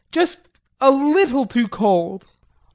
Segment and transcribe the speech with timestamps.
[0.11, 0.39] Just
[0.79, 2.25] a little too cold.